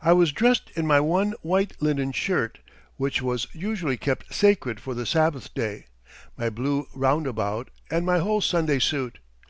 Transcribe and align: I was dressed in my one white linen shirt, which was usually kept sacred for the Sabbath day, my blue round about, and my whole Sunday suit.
I 0.00 0.14
was 0.14 0.32
dressed 0.32 0.70
in 0.74 0.86
my 0.86 1.00
one 1.00 1.34
white 1.42 1.74
linen 1.82 2.12
shirt, 2.12 2.60
which 2.96 3.20
was 3.20 3.46
usually 3.52 3.98
kept 3.98 4.32
sacred 4.32 4.80
for 4.80 4.94
the 4.94 5.04
Sabbath 5.04 5.52
day, 5.52 5.84
my 6.34 6.48
blue 6.48 6.86
round 6.94 7.26
about, 7.26 7.68
and 7.90 8.06
my 8.06 8.20
whole 8.20 8.40
Sunday 8.40 8.78
suit. 8.78 9.18